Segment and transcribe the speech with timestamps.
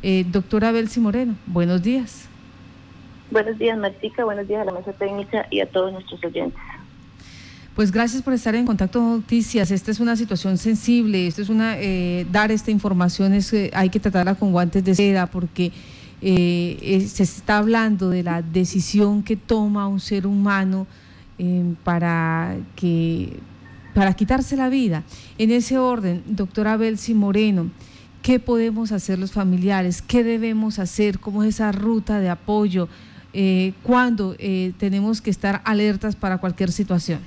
[0.00, 2.28] Eh, doctora Belsi Moreno, buenos días.
[3.32, 6.60] Buenos días, Martica, buenos días a la mesa técnica y a todos nuestros oyentes.
[7.74, 9.72] Pues gracias por estar en contacto con Noticias.
[9.72, 13.98] Esta es una situación sensible, esto es una eh, dar esta información es hay que
[13.98, 15.72] tratarla con guantes de seda porque
[16.22, 20.86] eh, se está hablando de la decisión que toma un ser humano
[21.82, 23.32] para que
[23.94, 25.02] para quitarse la vida.
[25.38, 27.68] En ese orden, doctora Belsi Moreno.
[28.28, 30.02] ¿Qué podemos hacer los familiares?
[30.02, 31.18] ¿Qué debemos hacer?
[31.18, 32.86] ¿Cómo es esa ruta de apoyo?
[33.32, 37.20] Eh, ¿Cuándo eh, tenemos que estar alertas para cualquier situación?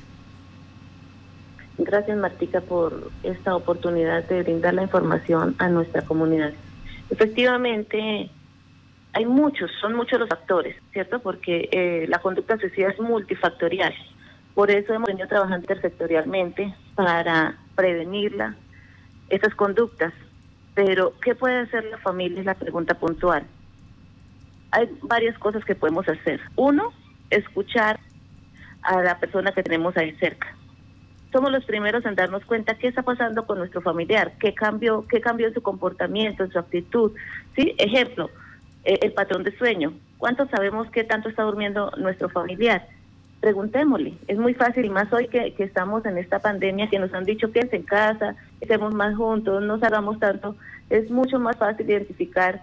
[1.80, 6.54] Gracias, Martica, por esta oportunidad de brindar la información a nuestra comunidad.
[7.10, 8.30] Efectivamente,
[9.14, 11.18] hay muchos, son muchos los factores, ¿cierto?
[11.18, 13.96] Porque eh, la conducta suicida es multifactorial.
[14.54, 18.56] Por eso hemos venido trabajando intersectorialmente para prevenirla,
[19.30, 20.14] estas conductas
[20.74, 22.40] pero, ¿qué puede hacer la familia?
[22.40, 23.44] Es la pregunta puntual.
[24.72, 26.40] Hay varias cosas que podemos hacer.
[26.56, 26.94] Uno,
[27.30, 28.00] escuchar
[28.84, 30.56] a la persona que tenemos ahí cerca.
[31.32, 35.22] Somos los primeros en darnos cuenta qué está pasando con nuestro familiar, qué cambió, qué
[35.22, 37.12] cambió en su comportamiento, en su actitud.
[37.56, 37.74] ¿Sí?
[37.78, 38.30] Ejemplo,
[38.84, 39.94] eh, el patrón de sueño.
[40.18, 42.88] ¿Cuántos sabemos qué tanto está durmiendo nuestro familiar?
[43.42, 44.14] preguntémosle.
[44.28, 47.52] Es muy fácil, y más hoy que, estamos en esta pandemia, que nos han dicho
[47.52, 50.56] que es en casa, estemos más juntos, no salgamos tanto,
[50.90, 52.62] es mucho más fácil identificar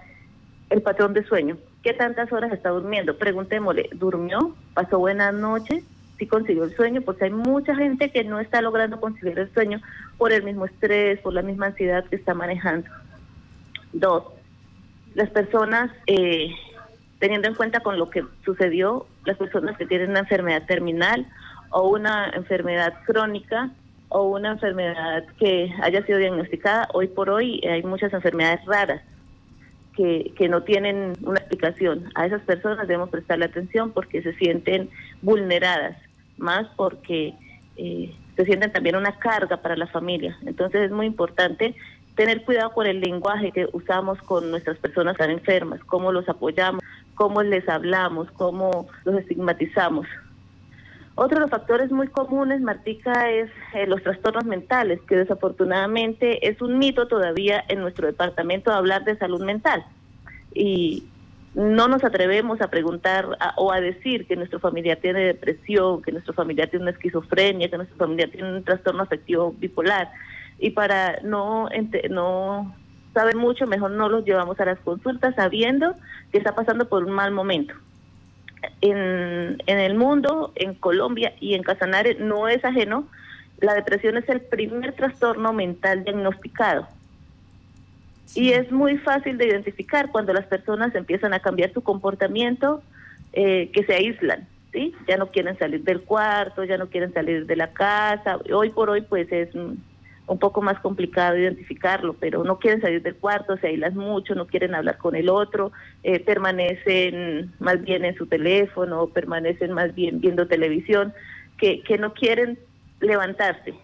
[0.70, 1.58] el patrón de sueño.
[1.82, 3.16] ¿Qué tantas horas está durmiendo?
[3.16, 4.54] Preguntémosle, ¿durmió?
[4.74, 5.82] ¿Pasó buena noche?
[6.18, 7.02] ¿Sí consiguió el sueño?
[7.02, 9.80] Porque hay mucha gente que no está logrando conseguir el sueño
[10.16, 12.88] por el mismo estrés, por la misma ansiedad que está manejando.
[13.92, 14.24] Dos,
[15.14, 16.50] las personas eh,
[17.18, 21.26] teniendo en cuenta con lo que sucedió, las personas que tienen una enfermedad terminal
[21.70, 23.70] o una enfermedad crónica
[24.08, 29.02] o una enfermedad que haya sido diagnosticada, hoy por hoy hay muchas enfermedades raras
[29.94, 32.10] que, que no tienen una explicación.
[32.14, 34.90] A esas personas debemos prestarle atención porque se sienten
[35.22, 35.96] vulneradas,
[36.38, 37.34] más porque
[37.76, 40.38] eh, se sienten también una carga para la familia.
[40.46, 41.74] Entonces es muy importante
[42.14, 46.82] tener cuidado con el lenguaje que usamos con nuestras personas tan enfermas, cómo los apoyamos,
[47.14, 50.06] cómo les hablamos, cómo los estigmatizamos.
[51.20, 56.62] Otro de los factores muy comunes, Martica, es eh, los trastornos mentales, que desafortunadamente es
[56.62, 59.84] un mito todavía en nuestro departamento hablar de salud mental.
[60.54, 61.08] Y
[61.56, 66.34] no nos atrevemos a preguntar o a decir que nuestro familiar tiene depresión, que nuestro
[66.34, 70.12] familiar tiene una esquizofrenia, que nuestro familiar tiene un trastorno afectivo bipolar.
[70.60, 71.68] Y para no,
[72.10, 72.76] no
[73.12, 75.96] saben mucho, mejor no los llevamos a las consultas sabiendo
[76.30, 77.74] que está pasando por un mal momento.
[78.80, 83.06] En, en el mundo, en Colombia y en Casanare no es ajeno,
[83.60, 86.86] la depresión es el primer trastorno mental diagnosticado.
[88.34, 92.82] Y es muy fácil de identificar cuando las personas empiezan a cambiar su comportamiento,
[93.32, 94.94] eh, que se aíslan, ¿sí?
[95.06, 98.38] Ya no quieren salir del cuarto, ya no quieren salir de la casa.
[98.54, 99.50] Hoy por hoy, pues es
[100.28, 104.46] un poco más complicado identificarlo, pero no quieren salir del cuarto, se aíslan mucho, no
[104.46, 105.72] quieren hablar con el otro,
[106.02, 111.14] eh, permanecen más bien en su teléfono, permanecen más bien viendo televisión,
[111.56, 112.58] que, que no quieren
[113.00, 113.74] levantarse,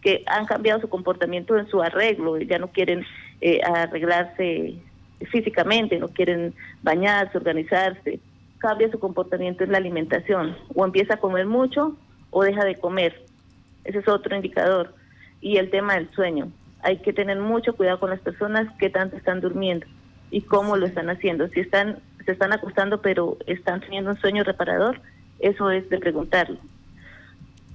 [0.00, 3.04] que han cambiado su comportamiento en su arreglo, ya no quieren
[3.42, 4.76] eh, arreglarse
[5.30, 8.20] físicamente, no quieren bañarse, organizarse,
[8.56, 11.94] cambia su comportamiento en la alimentación, o empieza a comer mucho
[12.30, 13.22] o deja de comer.
[13.84, 14.94] Ese es otro indicador
[15.40, 16.50] y el tema del sueño.
[16.82, 19.86] Hay que tener mucho cuidado con las personas que tanto están durmiendo
[20.30, 21.48] y cómo lo están haciendo.
[21.48, 25.00] Si están se están acostando pero están teniendo un sueño reparador,
[25.38, 26.58] eso es de preguntarlo.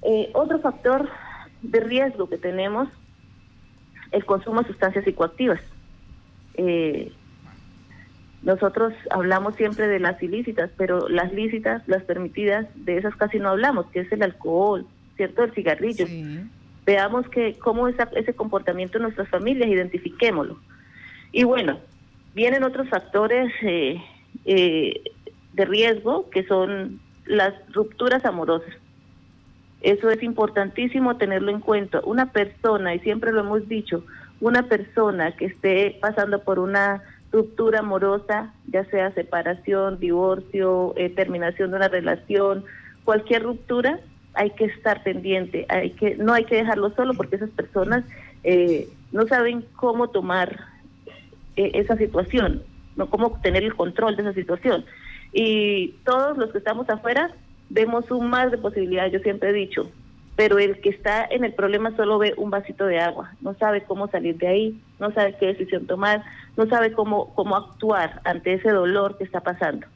[0.02, 1.08] Eh, otro factor
[1.62, 2.88] de riesgo que tenemos,
[4.12, 5.60] el consumo de sustancias psicoactivas.
[6.54, 7.12] Eh,
[8.42, 13.48] nosotros hablamos siempre de las ilícitas, pero las lícitas, las permitidas, de esas casi no
[13.48, 15.42] hablamos, que es el alcohol, ¿cierto?
[15.42, 16.06] El cigarrillo
[16.86, 20.58] veamos que cómo es ese comportamiento en nuestras familias, identifiquémoslo.
[21.32, 21.78] Y bueno,
[22.34, 24.00] vienen otros factores eh,
[24.44, 25.02] eh,
[25.52, 28.72] de riesgo que son las rupturas amorosas.
[29.82, 32.00] Eso es importantísimo tenerlo en cuenta.
[32.04, 34.04] Una persona, y siempre lo hemos dicho,
[34.40, 41.70] una persona que esté pasando por una ruptura amorosa, ya sea separación, divorcio, eh, terminación
[41.70, 42.64] de una relación,
[43.04, 44.00] cualquier ruptura,
[44.36, 48.04] hay que estar pendiente, hay que no hay que dejarlo solo porque esas personas
[48.44, 50.60] eh, no saben cómo tomar
[51.56, 52.62] eh, esa situación,
[52.96, 54.84] no cómo tener el control de esa situación.
[55.32, 57.30] Y todos los que estamos afuera
[57.70, 59.90] vemos un mar de posibilidades, yo siempre he dicho,
[60.36, 63.82] pero el que está en el problema solo ve un vasito de agua, no sabe
[63.84, 66.22] cómo salir de ahí, no sabe qué decisión tomar,
[66.56, 69.86] no sabe cómo, cómo actuar ante ese dolor que está pasando.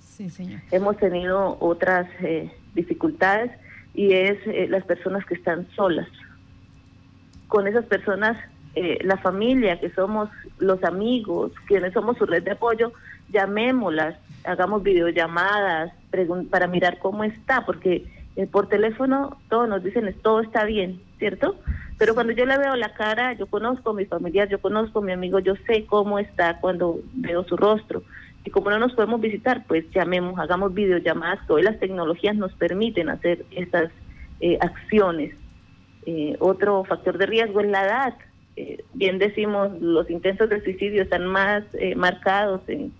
[0.00, 0.60] Sí, señor.
[0.72, 3.52] Hemos tenido otras eh, dificultades
[3.98, 6.06] y es eh, las personas que están solas.
[7.48, 8.38] Con esas personas,
[8.76, 10.28] eh, la familia, que somos
[10.60, 12.92] los amigos, quienes somos su red de apoyo,
[13.30, 14.14] llamémoslas,
[14.44, 15.92] hagamos videollamadas
[16.48, 18.06] para mirar cómo está, porque
[18.36, 21.56] eh, por teléfono todos nos dicen todo está bien, ¿cierto?
[21.98, 25.02] Pero cuando yo le veo la cara, yo conozco a mi familiar, yo conozco a
[25.02, 28.04] mi amigo, yo sé cómo está cuando veo su rostro.
[28.44, 32.52] Y como no nos podemos visitar, pues llamemos, hagamos videollamadas, que hoy las tecnologías nos
[32.54, 33.90] permiten hacer estas
[34.40, 35.34] eh, acciones.
[36.06, 38.14] Eh, otro factor de riesgo es la edad.
[38.94, 41.64] bien decimos, los intentos de suicidio están más
[41.96, 42.92] marcados en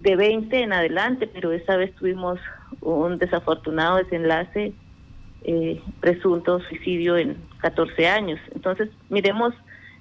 [0.00, 2.38] de 20 en adelante, pero esta vez tuvimos
[2.80, 4.72] un desafortunado desenlace,
[5.42, 8.40] eh, presunto suicidio en 14 años.
[8.54, 9.54] Entonces, miremos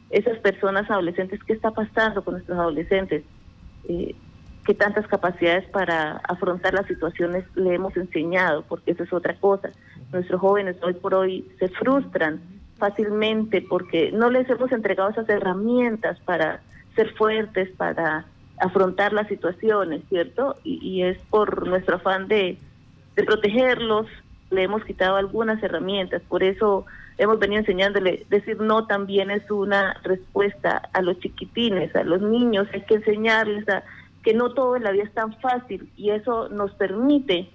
[0.09, 3.23] esas personas adolescentes, ¿qué está pasando con nuestros adolescentes?
[3.88, 4.15] Eh,
[4.65, 8.63] ¿Qué tantas capacidades para afrontar las situaciones le hemos enseñado?
[8.67, 9.69] Porque eso es otra cosa.
[10.12, 12.41] Nuestros jóvenes hoy por hoy se frustran
[12.77, 16.62] fácilmente porque no les hemos entregado esas herramientas para
[16.95, 18.25] ser fuertes, para
[18.57, 20.56] afrontar las situaciones, ¿cierto?
[20.63, 22.57] Y, es por nuestro afán de,
[23.15, 24.07] protegerlos,
[24.51, 26.85] le hemos quitado algunas herramientas, por eso
[27.17, 32.67] hemos venido enseñándole, decir no también es una respuesta a los chiquitines, a los niños,
[32.73, 33.83] hay que enseñarles a
[34.25, 37.48] que no todo en la vida es tan fácil y eso nos permite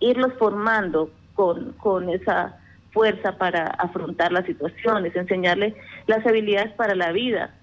[0.00, 2.58] irlos formando con, con esa
[2.90, 5.74] fuerza para afrontar las situaciones, enseñarles
[6.06, 7.54] las habilidades para la vida,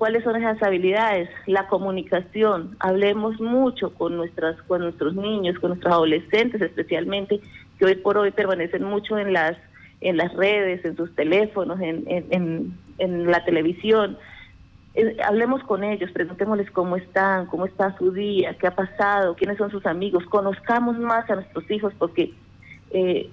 [0.00, 1.28] ¿Cuáles son esas habilidades?
[1.44, 2.74] La comunicación.
[2.80, 7.38] Hablemos mucho con nuestras, con nuestros niños, con nuestros adolescentes, especialmente
[7.78, 9.58] que hoy por hoy permanecen mucho en las,
[10.00, 14.16] en las redes, en sus teléfonos, en, en, en, la televisión.
[14.94, 19.56] Eh, hablemos con ellos, preguntémosles cómo están, cómo está su día, qué ha pasado, quiénes
[19.56, 22.32] son sus amigos, conozcamos más a nuestros hijos porque
[22.90, 23.30] eh,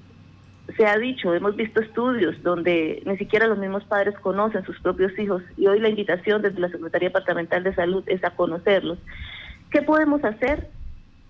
[0.76, 5.18] se ha dicho, hemos visto estudios donde ni siquiera los mismos padres conocen sus propios
[5.18, 9.00] hijos y hoy la invitación desde la Secretaría Departamental de Salud es a conocerlos.
[9.72, 10.70] ¿Qué podemos hacer?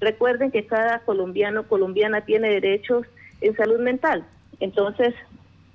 [0.01, 3.07] Recuerden que cada colombiano colombiana tiene derechos
[3.39, 4.25] en salud mental.
[4.59, 5.15] Entonces,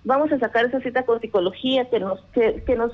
[0.04, 2.92] vamos a sacar esa cita con psicología que nos que, que nos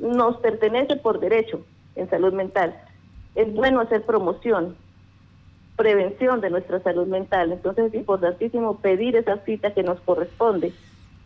[0.00, 1.64] nos pertenece por derecho
[1.94, 2.74] en salud mental.
[3.34, 4.76] Es bueno hacer promoción,
[5.76, 7.52] prevención de nuestra salud mental.
[7.52, 10.72] Entonces es importantísimo pedir esa cita que nos corresponde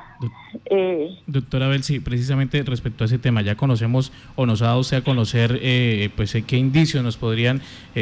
[0.66, 4.80] Eh, Doctora Bel, sí, precisamente respecto a ese tema, ya conocemos o nos ha dado
[4.80, 7.62] usted a conocer eh, pues eh, qué indicios nos podrían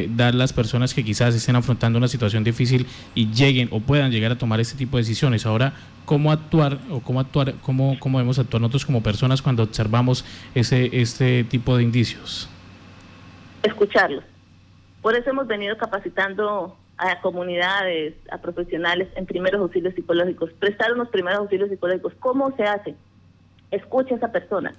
[0.09, 2.85] dar las personas que quizás estén afrontando una situación difícil
[3.15, 5.45] y lleguen o puedan llegar a tomar este tipo de decisiones.
[5.45, 5.73] Ahora,
[6.05, 11.01] ¿cómo actuar o cómo actuar, cómo, cómo debemos actuar nosotros como personas cuando observamos ese
[11.01, 12.47] este tipo de indicios?
[13.63, 14.23] Escucharlos.
[15.01, 21.09] Por eso hemos venido capacitando a comunidades, a profesionales en primeros auxilios psicológicos, prestar unos
[21.09, 22.13] primeros auxilios psicológicos.
[22.19, 22.95] ¿Cómo se hace?
[23.71, 24.73] Escucha a esa persona.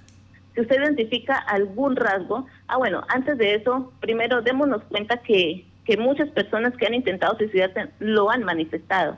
[0.55, 5.97] Si usted identifica algún rasgo, ah, bueno, antes de eso, primero démonos cuenta que, que
[5.97, 9.17] muchas personas que han intentado suicidarse lo han manifestado,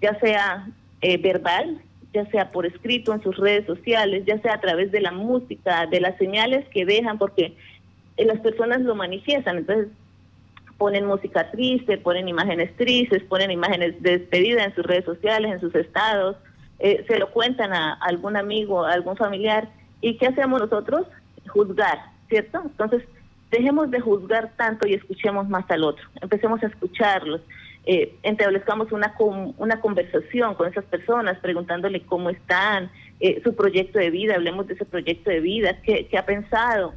[0.00, 0.66] ya sea
[1.02, 1.82] eh, verbal,
[2.14, 5.86] ya sea por escrito en sus redes sociales, ya sea a través de la música,
[5.86, 7.54] de las señales que dejan, porque
[8.16, 9.58] eh, las personas lo manifiestan.
[9.58, 9.88] Entonces,
[10.80, 15.60] ponen música triste, ponen imágenes tristes, ponen imágenes de despedida en sus redes sociales, en
[15.60, 16.36] sus estados,
[16.78, 19.68] eh, se lo cuentan a algún amigo, a algún familiar.
[20.00, 21.06] ¿Y qué hacemos nosotros?
[21.48, 21.98] Juzgar,
[22.30, 22.62] ¿cierto?
[22.64, 23.02] Entonces,
[23.50, 26.08] dejemos de juzgar tanto y escuchemos más al otro.
[26.22, 27.42] Empecemos a escucharlos.
[27.84, 29.14] Eh, establezcamos una,
[29.58, 34.74] una conversación con esas personas, preguntándole cómo están, eh, su proyecto de vida, hablemos de
[34.74, 36.94] ese proyecto de vida, qué, qué ha pensado.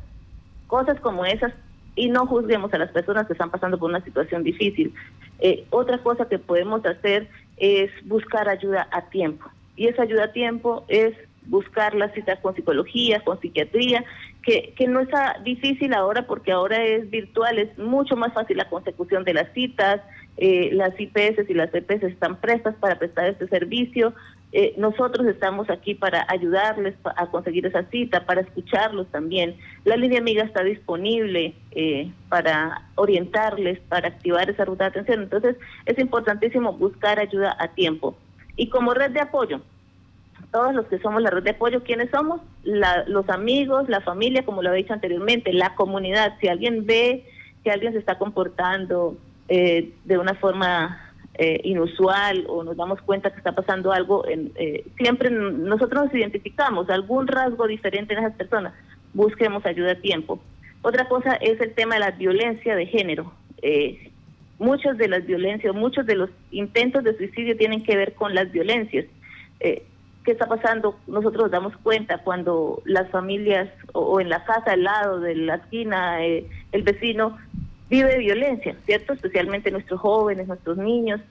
[0.68, 1.52] Cosas como esas
[1.96, 4.94] y no juzguemos a las personas que están pasando por una situación difícil.
[5.40, 9.46] Eh, otra cosa que podemos hacer es buscar ayuda a tiempo.
[9.76, 11.14] Y esa ayuda a tiempo es
[11.46, 14.06] buscar las citas con psicología, con psiquiatría,
[14.42, 15.10] que, que no es
[15.44, 20.02] difícil ahora porque ahora es virtual, es mucho más fácil la consecución de las citas,
[20.38, 24.14] eh, las IPS y las EPS están prestas para prestar este servicio.
[24.56, 29.56] Eh, nosotros estamos aquí para ayudarles a conseguir esa cita, para escucharlos también.
[29.84, 35.24] La línea amiga está disponible eh, para orientarles, para activar esa ruta de atención.
[35.24, 35.56] Entonces,
[35.88, 38.16] es importantísimo buscar ayuda a tiempo.
[38.56, 39.62] Y como red de apoyo,
[40.52, 42.40] todos los que somos la red de apoyo, ¿quiénes somos?
[42.64, 46.38] los amigos, la familia, como lo he dicho anteriormente, la comunidad.
[46.40, 47.26] Si alguien ve
[47.64, 49.18] que alguien se está comportando
[49.50, 54.52] eh, de una forma eh, inusual o nos damos cuenta que está pasando algo, en,
[54.56, 58.74] eh, siempre nosotros nos identificamos algún rasgo diferente en esas personas,
[59.14, 60.40] busquemos ayuda a tiempo.
[60.84, 63.34] Otra cosa es el tema de la violencia de género.
[64.60, 68.52] muchas de las violencias, muchos de los intentos de suicidio tienen que ver con las
[68.52, 69.06] violencias.
[69.60, 71.00] ¿Qué está pasando?
[71.08, 75.56] Nosotros nos damos cuenta cuando las familias o, en la casa al lado de la
[75.56, 77.38] esquina, el vecino
[77.94, 79.14] vive violencia, ¿cierto?
[79.14, 81.22] Especialmente nuestros jóvenes, nuestros niños,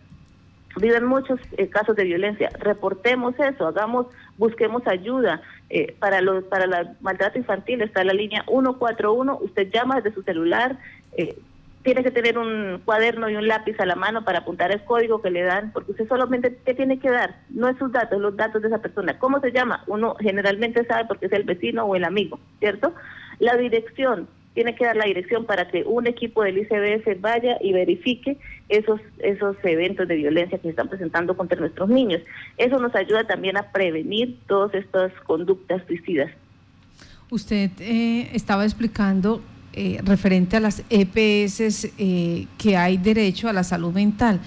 [0.77, 2.51] viven muchos eh, casos de violencia.
[2.57, 4.07] Reportemos eso, hagamos,
[4.39, 5.43] busquemos ayuda.
[5.71, 10.23] Eh, para los para la maltrato infantil está la línea 141, usted llama desde su
[10.23, 10.79] celular,
[11.17, 11.37] eh,
[11.83, 15.21] tiene que tener un cuaderno y un lápiz a la mano para apuntar el código
[15.21, 17.41] que le dan, porque usted solamente, ¿qué tiene que dar?
[17.51, 19.19] No es sus datos, los datos de esa persona.
[19.19, 19.83] ¿Cómo se llama?
[19.89, 22.95] Uno generalmente sabe porque es el vecino o el amigo, ¿cierto?
[23.41, 27.73] La dirección, tiene que dar la dirección para que un equipo del ICBS vaya y
[27.73, 28.37] verifique
[28.69, 32.23] esos, esos eventos de violencia que se están presentando contra nuestros niños.
[32.59, 36.31] Eso nos ayuda también a prevenir todas estas conductas suicidas.
[37.31, 39.41] Usted eh, estaba explicando
[39.75, 44.39] eh, referente a las EPS eh, que hay derecho a la salud mental.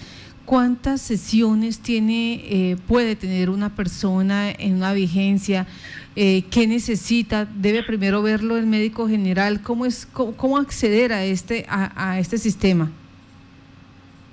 [0.45, 5.65] ¿Cuántas sesiones tiene, eh, puede tener una persona en una vigencia?
[6.15, 7.45] Eh, ¿Qué necesita?
[7.45, 9.61] ¿Debe primero verlo el médico general?
[9.61, 12.91] ¿Cómo, es, cómo, acceder a este, a, este sistema?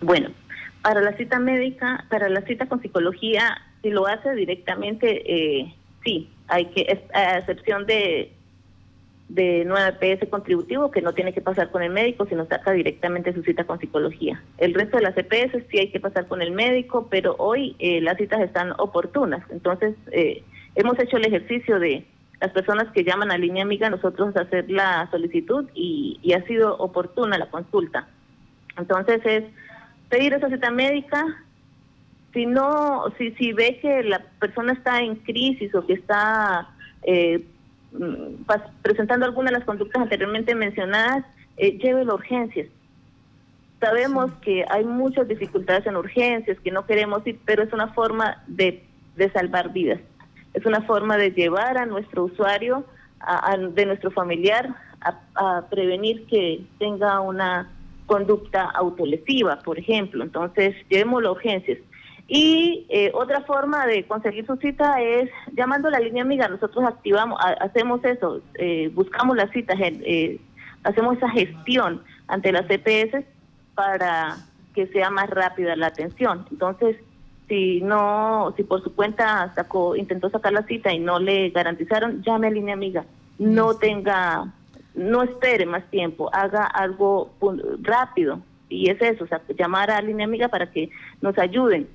[0.00, 0.30] Bueno,
[0.82, 5.74] para la cita médica, para la cita con psicología, si lo hace directamente, eh,
[6.04, 8.32] sí, hay que, a excepción de
[9.32, 13.32] de 9 PS contributivo que no tiene que pasar con el médico, sino saca directamente
[13.32, 14.42] su cita con psicología.
[14.58, 18.02] El resto de las EPS sí hay que pasar con el médico, pero hoy eh,
[18.02, 19.42] las citas están oportunas.
[19.50, 20.42] Entonces, eh,
[20.74, 22.06] hemos hecho el ejercicio de
[22.40, 26.76] las personas que llaman a línea amiga, nosotros hacer la solicitud y, y ha sido
[26.78, 28.08] oportuna la consulta.
[28.76, 29.44] Entonces, es
[30.08, 31.24] pedir esa cita médica.
[32.32, 36.68] Si no, si, si ve que la persona está en crisis o que está
[37.02, 37.44] eh,
[37.92, 38.44] Mm,
[38.80, 41.24] presentando algunas de las conductas anteriormente mencionadas,
[41.58, 42.68] eh, lleve las urgencias.
[43.80, 48.42] Sabemos que hay muchas dificultades en urgencias, que no queremos ir, pero es una forma
[48.46, 48.82] de,
[49.16, 50.00] de salvar vidas.
[50.54, 52.84] Es una forma de llevar a nuestro usuario,
[53.20, 54.74] a, de nuestro familiar,
[55.34, 57.70] a, prevenir que tenga una
[58.06, 60.22] conducta autolesiva, por ejemplo.
[60.22, 61.78] Entonces, llevemos las urgencias.
[62.28, 66.48] Y eh, otra forma de conseguir su cita es llamando a la línea amiga.
[66.48, 70.38] Nosotros activamos, hacemos eso, eh, buscamos las citas, eh,
[70.84, 73.24] hacemos esa gestión ante las CPS
[73.74, 74.36] para
[74.74, 76.46] que sea más rápida la atención.
[76.50, 76.96] Entonces,
[77.52, 82.22] si no, si por su cuenta sacó, intentó sacar la cita y no le garantizaron,
[82.22, 83.04] llame a línea amiga.
[83.38, 84.50] No tenga,
[84.94, 87.34] no espere más tiempo, haga algo
[87.82, 88.40] rápido.
[88.70, 90.88] Y es eso, o sea, llamar a línea amiga para que
[91.20, 91.88] nos ayuden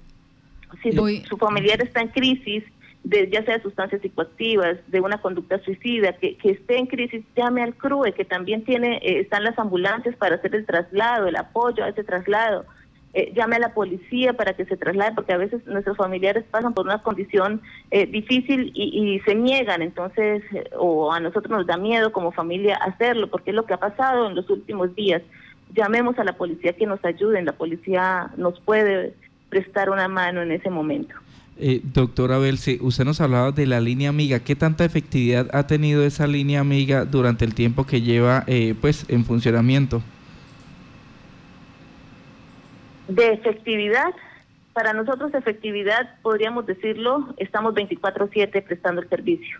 [0.84, 2.64] si su, familiar está en crisis,
[3.04, 7.26] de, ya sea de sustancias psicoactivas, de una conducta suicida, que, que esté en crisis,
[7.36, 11.36] llame al CRUE, que también tiene, eh, están las ambulancias para hacer el traslado, el
[11.36, 12.66] apoyo a ese traslado.
[13.14, 16.74] Eh, llame a la policía para que se traslade, porque a veces nuestros familiares pasan
[16.74, 20.44] por una condición eh, difícil y, y, se niegan, entonces,
[20.78, 24.28] o a nosotros nos da miedo como familia hacerlo, porque es lo que ha pasado
[24.28, 25.22] en los últimos días.
[25.74, 29.14] Llamemos a la policía que nos ayuden, la policía nos puede
[29.50, 31.16] prestar una mano en ese momento.
[31.60, 34.40] Eh, doctora Belce, usted nos hablaba de la línea amiga.
[34.40, 39.06] ¿Qué tanta efectividad ha tenido esa línea amiga durante el tiempo que lleva eh, pues
[39.10, 40.04] en funcionamiento?
[43.08, 44.14] De efectividad,
[44.74, 49.60] para nosotros efectividad, podríamos decirlo, estamos 24/7 prestando el servicio.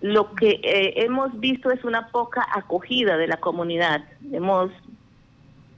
[0.00, 4.04] Lo que eh, hemos visto es una poca acogida de la comunidad.
[4.32, 4.70] Hemos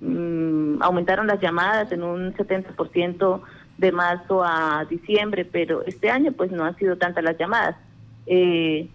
[0.01, 3.41] Mm, aumentaron las llamadas en un 70%
[3.79, 7.77] de marzo a diciembre, pero este año pues no han sido tantas las llamadas.
[8.27, 8.89] Eh,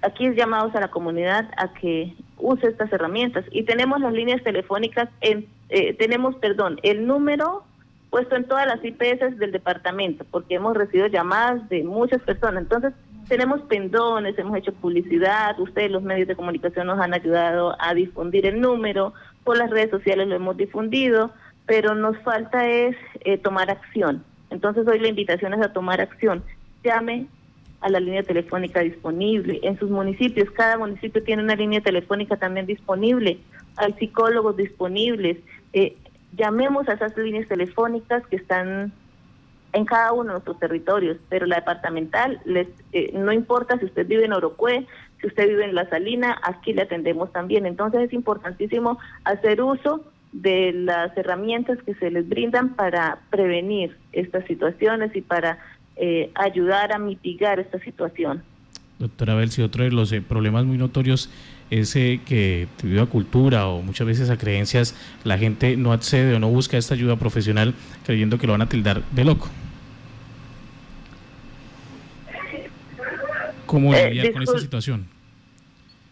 [0.00, 4.42] aquí es llamados a la comunidad a que use estas herramientas y tenemos las líneas
[4.42, 7.64] telefónicas, en, eh, tenemos, perdón, el número
[8.10, 12.62] puesto en todas las IPS del departamento, porque hemos recibido llamadas de muchas personas.
[12.62, 12.94] Entonces,
[13.28, 18.46] tenemos pendones, hemos hecho publicidad, ustedes los medios de comunicación nos han ayudado a difundir
[18.46, 19.12] el número,
[19.44, 21.30] por las redes sociales lo hemos difundido,
[21.66, 24.24] pero nos falta es eh, tomar acción.
[24.50, 26.44] Entonces hoy la invitación es a tomar acción.
[26.84, 27.26] Llame
[27.80, 29.60] a la línea telefónica disponible.
[29.62, 33.38] En sus municipios, cada municipio tiene una línea telefónica también disponible.
[33.76, 35.38] Hay psicólogos disponibles.
[35.72, 35.96] Eh,
[36.36, 38.92] llamemos a esas líneas telefónicas que están
[39.72, 44.06] en cada uno de nuestros territorios, pero la departamental, les, eh, no importa si usted
[44.06, 44.86] vive en Orocue,
[45.20, 47.66] si usted vive en La Salina, aquí le atendemos también.
[47.66, 54.44] Entonces es importantísimo hacer uso de las herramientas que se les brindan para prevenir estas
[54.46, 55.58] situaciones y para
[55.96, 58.42] eh, ayudar a mitigar esta situación.
[58.98, 61.30] Doctora Belsi, otro de los eh, problemas muy notorios
[61.70, 66.38] es que debido a cultura o muchas veces a creencias, la gente no accede o
[66.38, 67.74] no busca esta ayuda profesional
[68.04, 69.48] creyendo que lo van a tildar de loco.
[73.66, 75.06] ¿Cómo eh, lidiar con esta situación?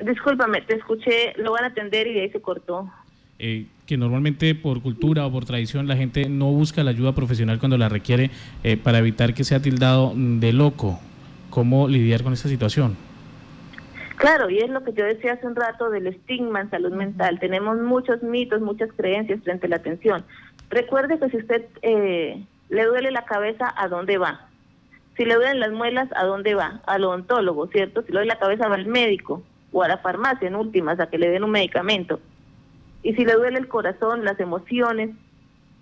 [0.00, 2.92] Discúlpame, te escuché, lo van a atender y ahí se cortó.
[3.38, 7.58] Eh, que normalmente por cultura o por tradición la gente no busca la ayuda profesional
[7.58, 8.30] cuando la requiere
[8.62, 10.98] eh, para evitar que sea tildado de loco.
[11.50, 12.96] ¿Cómo lidiar con esta situación?
[14.16, 17.38] Claro, y es lo que yo decía hace un rato del estigma en salud mental.
[17.38, 20.24] Tenemos muchos mitos, muchas creencias frente a la atención.
[20.70, 24.48] Recuerde que si usted le duele la cabeza, ¿a dónde va?
[25.16, 26.80] Si le duelen las muelas, ¿a dónde va?
[26.86, 28.02] Al odontólogo, ¿cierto?
[28.02, 31.08] Si le duele la cabeza, va al médico o a la farmacia en últimas a
[31.08, 32.20] que le den un medicamento.
[33.04, 35.10] Y si le duele el corazón, las emociones,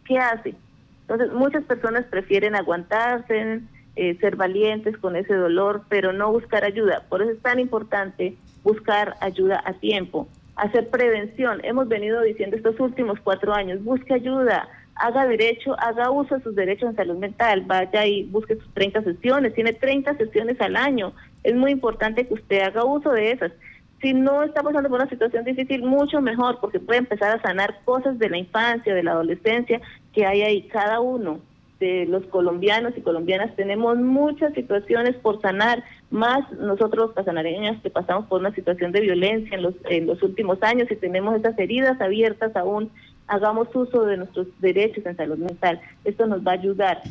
[0.04, 0.54] ¿qué hace?
[1.02, 3.60] Entonces, muchas personas prefieren aguantarse,
[3.96, 7.04] eh, ser valientes con ese dolor, pero no buscar ayuda.
[7.08, 11.60] Por eso es tan importante buscar ayuda a tiempo, hacer prevención.
[11.64, 16.54] Hemos venido diciendo estos últimos cuatro años, busque ayuda, haga derecho, haga uso de sus
[16.54, 21.12] derechos en salud mental, vaya y busque sus 30 sesiones, tiene 30 sesiones al año,
[21.44, 23.52] es muy importante que usted haga uso de esas.
[24.02, 27.80] Si no está pasando por una situación difícil, mucho mejor, porque puede empezar a sanar
[27.84, 29.80] cosas de la infancia, de la adolescencia
[30.12, 31.40] que hay ahí cada uno
[31.82, 37.90] de los colombianos y colombianas tenemos muchas situaciones por sanar, más nosotros los casanareños que
[37.90, 41.58] pasamos por una situación de violencia en los, en los últimos años y tenemos esas
[41.58, 42.88] heridas abiertas aún
[43.26, 45.80] hagamos uso de nuestros derechos en salud mental.
[46.04, 47.02] Esto nos va a ayudar,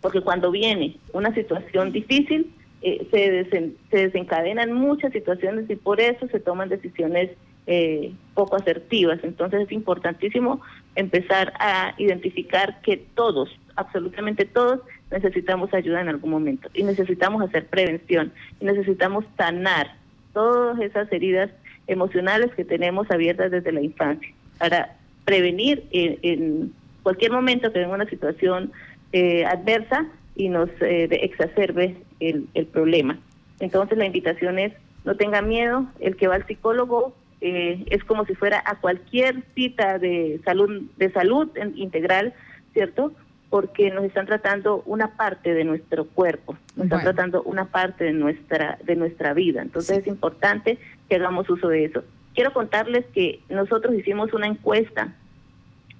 [0.00, 6.28] porque cuando viene una situación difícil, eh, se, se desencadenan muchas situaciones y por eso
[6.28, 7.30] se toman decisiones
[7.68, 9.18] eh, poco asertivas.
[9.24, 10.60] Entonces es importantísimo
[10.94, 17.66] empezar a identificar que todos, absolutamente todos, necesitamos ayuda en algún momento y necesitamos hacer
[17.66, 19.96] prevención y necesitamos sanar
[20.32, 21.50] todas esas heridas
[21.88, 28.08] emocionales que tenemos abiertas desde la infancia para prevenir en, cualquier momento que venga una
[28.08, 28.70] situación
[29.12, 33.18] eh, adversa y nos eh, exacerbe el, el, problema.
[33.60, 34.72] Entonces la invitación es
[35.04, 39.42] no tenga miedo, el que va al psicólogo eh, es como si fuera a cualquier
[39.54, 42.34] cita de salud de salud integral,
[42.72, 43.12] ¿cierto?
[43.50, 48.12] Porque nos están tratando una parte de nuestro cuerpo, nos están tratando una parte de
[48.12, 49.62] nuestra de nuestra vida.
[49.62, 52.02] Entonces es importante que hagamos uso de eso.
[52.34, 55.14] Quiero contarles que nosotros hicimos una encuesta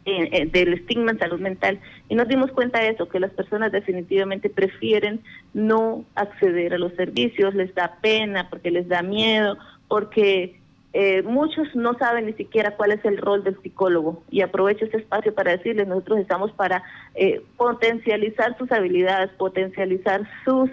[0.06, 3.32] eh, eh, del estigma en salud mental y nos dimos cuenta de eso, que las
[3.32, 5.20] personas definitivamente prefieren
[5.52, 10.58] no acceder a los servicios, les da pena, porque les da miedo, porque
[10.92, 14.98] eh, muchos no saben ni siquiera cuál es el rol del psicólogo y aprovecho este
[14.98, 16.82] espacio para decirles, nosotros estamos para
[17.56, 20.70] potencializar sus habilidades, potencializar sus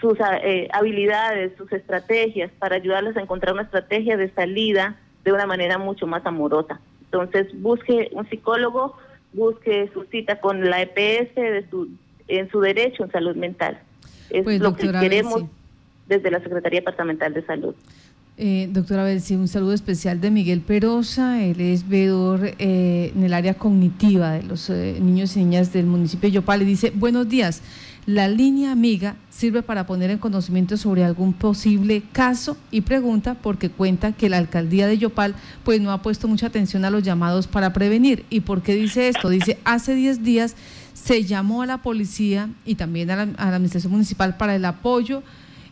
[0.00, 5.46] sus eh, habilidades, sus estrategias, para ayudarles a encontrar una estrategia de salida de una
[5.46, 6.80] manera mucho más amorosa.
[7.10, 8.96] Entonces, busque un psicólogo,
[9.32, 11.88] busque su cita con la EPS de su,
[12.28, 13.78] en su derecho en salud mental.
[14.30, 15.44] Es pues, lo que queremos
[16.06, 17.74] desde la Secretaría Departamental de Salud.
[18.40, 23.34] Eh, doctora Belsi, un saludo especial de Miguel Perosa, él es veedor eh, en el
[23.34, 27.28] área cognitiva de los eh, niños y niñas del municipio de Yopal y dice, buenos
[27.28, 27.62] días,
[28.08, 33.68] la línea amiga sirve para poner en conocimiento sobre algún posible caso y pregunta porque
[33.68, 37.46] cuenta que la alcaldía de Yopal pues no ha puesto mucha atención a los llamados
[37.46, 38.24] para prevenir.
[38.30, 39.28] ¿Y por qué dice esto?
[39.28, 40.56] Dice, hace 10 días
[40.94, 45.22] se llamó a la policía y también a la administración municipal para el apoyo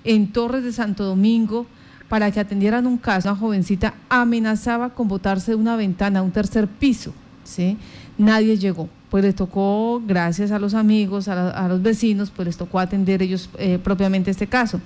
[0.04, 1.66] en Torres de Santo Domingo,
[2.10, 3.30] para que atendieran un caso.
[3.30, 7.14] Una jovencita amenazaba con botarse de una ventana a un tercer piso.
[7.44, 7.78] ¿sí?
[8.18, 8.90] Nadie llegó.
[9.16, 13.48] Pues les tocó, gracias a los amigos, a, los vecinos, pues les tocó atender ellos
[13.58, 14.78] eh, propiamente este caso.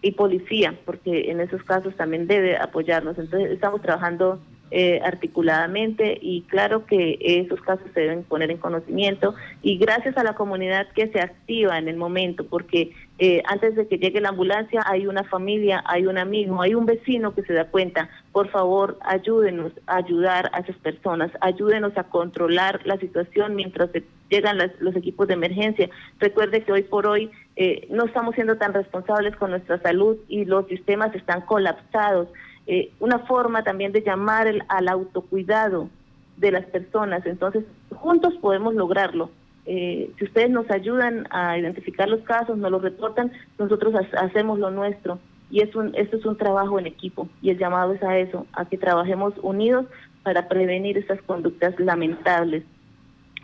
[0.00, 3.18] y policía, porque en esos casos también debe apoyarnos.
[3.18, 9.34] Entonces estamos trabajando eh, articuladamente y claro que esos casos se deben poner en conocimiento
[9.62, 13.88] y gracias a la comunidad que se activa en el momento, porque eh, antes de
[13.88, 17.52] que llegue la ambulancia hay una familia, hay un amigo, hay un vecino que se
[17.52, 23.56] da cuenta, por favor ayúdenos a ayudar a esas personas, ayúdenos a controlar la situación
[23.56, 23.90] mientras
[24.30, 25.90] llegan los equipos de emergencia.
[26.20, 30.44] Recuerde que hoy por hoy eh, no estamos siendo tan responsables con nuestra salud y
[30.44, 32.28] los sistemas están colapsados.
[32.68, 35.88] Eh, una forma también de llamar al autocuidado
[36.36, 37.26] de las personas.
[37.26, 39.30] Entonces, juntos podemos lograrlo.
[39.70, 44.70] Eh, si ustedes nos ayudan a identificar los casos, nos los reportan, nosotros hacemos lo
[44.70, 45.18] nuestro.
[45.50, 48.46] Y es un, esto es un trabajo en equipo y el llamado es a eso,
[48.54, 49.84] a que trabajemos unidos
[50.22, 52.64] para prevenir estas conductas lamentables.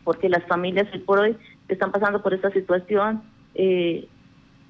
[0.02, 1.36] Porque las familias hoy por hoy
[1.68, 3.22] que están pasando por esta situación
[3.54, 4.08] eh,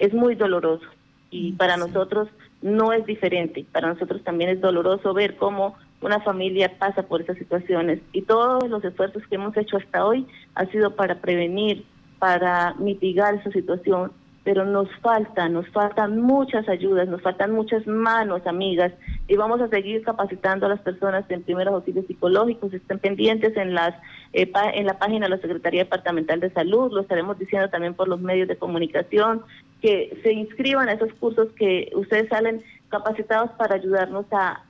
[0.00, 0.86] es muy doloroso
[1.30, 2.28] y para nosotros
[2.62, 3.64] no es diferente.
[3.70, 8.00] Para nosotros también es doloroso ver cómo una familia pasa por esas situaciones.
[8.12, 11.84] Y todos los esfuerzos que hemos hecho hasta hoy ha sido para prevenir,
[12.18, 14.12] para mitigar esa situación.
[14.44, 18.92] Pero nos falta, nos faltan muchas ayudas, nos faltan muchas manos amigas
[19.26, 23.72] y vamos a seguir capacitando a las personas en primeros auxilios psicológicos, estén pendientes en
[23.72, 23.94] las
[24.34, 28.06] eh, en la página de la Secretaría Departamental de Salud, lo estaremos diciendo también por
[28.06, 29.40] los medios de comunicación,
[29.80, 34.62] que se inscriban a esos cursos que ustedes salen capacitados para ayudarnos a,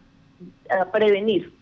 [0.92, 1.52] prevenir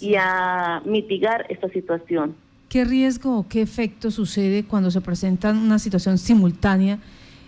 [0.00, 2.34] y a mitigar esta situación.
[2.68, 6.98] ¿Qué riesgo o qué efecto sucede cuando se presenta una situación simultánea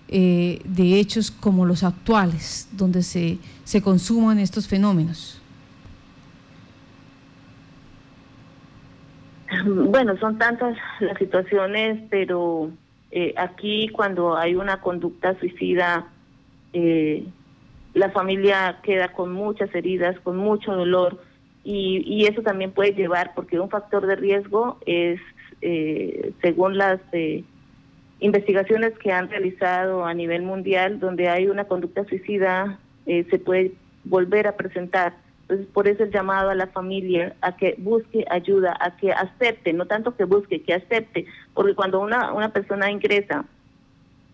[0.08, 5.40] eh, de hechos como los actuales, donde se, se consuman estos fenómenos?
[9.64, 12.70] Bueno, son tantas las situaciones, pero
[13.10, 16.06] eh, aquí cuando hay una conducta suicida,
[16.72, 17.24] eh,
[17.94, 21.20] la familia queda con muchas heridas, con mucho dolor,
[21.64, 25.20] y, y eso también puede llevar, porque un factor de riesgo es,
[26.40, 27.00] según las
[28.20, 33.72] investigaciones que han realizado a nivel mundial donde hay una conducta suicida eh, se puede
[34.04, 35.14] volver a presentar.
[35.42, 39.72] Entonces, por eso el llamado a la familia a que busque ayuda, a que acepte,
[39.72, 43.44] no tanto que busque, que acepte, porque cuando una, una persona ingresa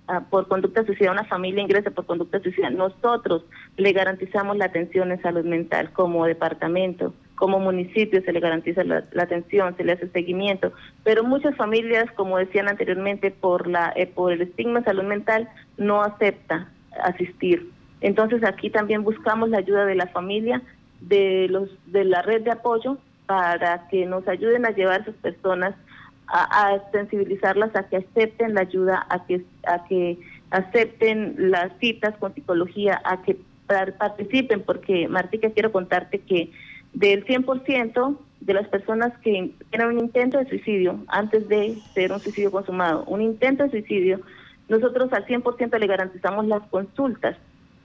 [0.09, 3.45] ah, por conducta suicida, una familia ingresa por conducta suicida, nosotros
[3.77, 9.05] le garantizamos la atención en salud mental como departamento como municipio se le garantiza la,
[9.19, 10.73] atención, se le hace seguimiento,
[11.05, 15.49] pero muchas familias, como decían anteriormente, por la eh, por el estigma de salud mental
[15.77, 16.69] no acepta
[17.03, 17.71] asistir.
[18.01, 20.63] Entonces aquí también buscamos la ayuda de la familia,
[21.01, 25.17] de los de la red de apoyo para que nos ayuden a llevar a esas
[25.17, 25.75] personas
[26.29, 30.19] a, a sensibilizarlas a que acepten la ayuda, a que a que
[30.51, 33.37] acepten las citas con psicología, a que
[33.67, 36.51] participen, porque Martica quiero contarte que
[36.93, 42.21] del 100% de las personas que tienen un intento de suicidio antes de ser un
[42.21, 44.21] suicidio consumado, un intento de suicidio,
[44.69, 47.37] nosotros al 100% le garantizamos las consultas,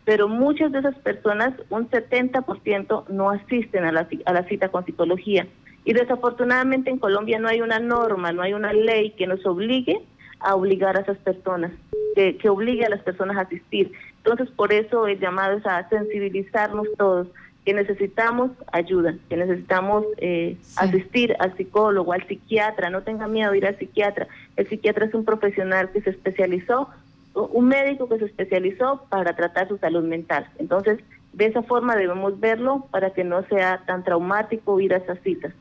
[0.05, 4.85] pero muchas de esas personas, un 70% no asisten a la, a la cita con
[4.85, 5.47] psicología.
[5.83, 10.01] Y desafortunadamente en Colombia no hay una norma, no hay una ley que nos obligue
[10.39, 11.71] a obligar a esas personas,
[12.15, 13.91] que, que obligue a las personas a asistir.
[14.17, 17.27] Entonces, por eso el llamado es a sensibilizarnos todos
[17.65, 23.59] que necesitamos ayuda, que necesitamos eh, asistir al psicólogo, al psiquiatra, no tenga miedo de
[23.59, 24.27] ir al psiquiatra.
[24.55, 26.89] El psiquiatra es un profesional que se especializó,
[27.33, 30.47] un médico que se especializó para tratar su salud mental.
[30.57, 30.99] Entonces,
[31.33, 35.53] de esa forma debemos verlo para que no sea tan traumático ir a esas citas.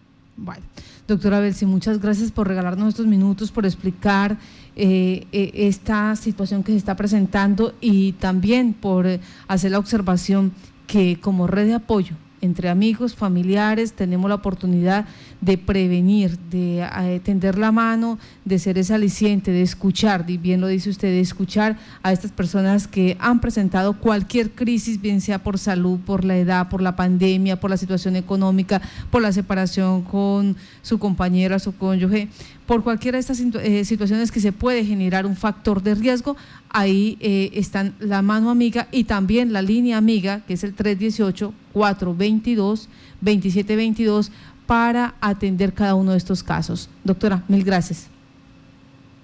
[0.43, 0.63] Bueno,
[1.07, 4.39] doctora Belsi, muchas gracias por regalarnos estos minutos, por explicar
[4.75, 9.07] eh, eh, esta situación que se está presentando y también por
[9.49, 10.53] hacer la observación
[10.87, 15.07] que como red de apoyo entre amigos, familiares, tenemos la oportunidad
[15.41, 20.67] de prevenir, de eh, tender la mano, de ser ese aliciente, de escuchar, bien lo
[20.67, 25.59] dice usted, de escuchar a estas personas que han presentado cualquier crisis, bien sea por
[25.59, 30.57] salud, por la edad, por la pandemia, por la situación económica, por la separación con
[30.83, 32.29] su compañera, su cónyuge,
[32.71, 36.37] por cualquiera de estas eh, situaciones que se puede generar un factor de riesgo,
[36.69, 41.53] ahí eh, están la mano amiga y también la línea amiga, que es el 318
[41.73, 42.89] 422
[43.23, 44.31] 2722
[44.69, 46.89] para atender cada uno de estos casos.
[47.03, 48.09] Doctora, mil gracias.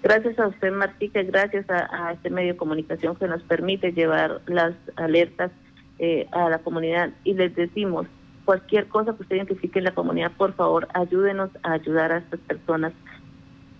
[0.03, 4.75] Gracias a usted, Martica, gracias a, este medio de comunicación que nos permite llevar las
[4.97, 5.53] alertas
[6.01, 8.09] eh, a la comunidad y les decimos,
[8.45, 12.41] cualquier cosa que usted identifique en la comunidad, por favor, ayúdenos a ayudar a estas
[12.41, 12.93] personas.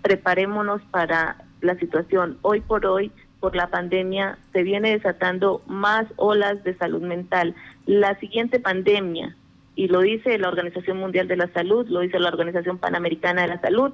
[0.01, 2.37] Preparémonos para la situación.
[2.41, 7.55] Hoy por hoy, por la pandemia, se viene desatando más olas de salud mental.
[7.85, 9.35] La siguiente pandemia,
[9.75, 13.47] y lo dice la Organización Mundial de la Salud, lo dice la Organización Panamericana de
[13.49, 13.93] la Salud,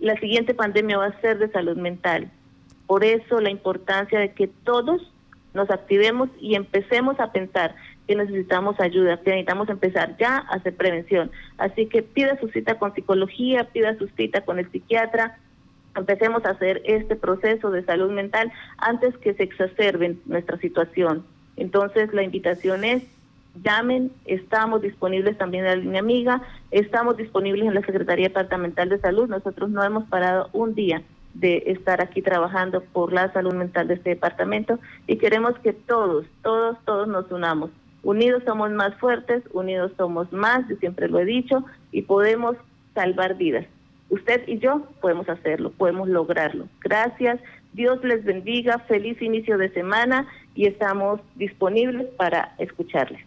[0.00, 2.30] la siguiente pandemia va a ser de salud mental.
[2.86, 5.10] Por eso la importancia de que todos
[5.54, 7.74] nos activemos y empecemos a pensar
[8.06, 11.30] que necesitamos ayuda, que necesitamos empezar ya a hacer prevención.
[11.58, 15.38] Así que pida su cita con psicología, pida su cita con el psiquiatra,
[15.96, 21.24] empecemos a hacer este proceso de salud mental antes que se exacerbe nuestra situación.
[21.56, 23.02] Entonces la invitación es
[23.62, 28.98] llamen, estamos disponibles también en la línea amiga, estamos disponibles en la Secretaría Departamental de
[28.98, 31.02] Salud, nosotros no hemos parado un día
[31.34, 36.26] de estar aquí trabajando por la salud mental de este departamento y queremos que todos,
[36.42, 37.70] todos, todos nos unamos.
[38.06, 42.56] Unidos somos más fuertes, unidos somos más, yo siempre lo he dicho, y podemos
[42.94, 43.66] salvar vidas.
[44.10, 46.68] Usted y yo podemos hacerlo, podemos lograrlo.
[46.80, 47.40] Gracias,
[47.72, 53.24] Dios les bendiga, feliz inicio de semana y estamos disponibles para escucharles.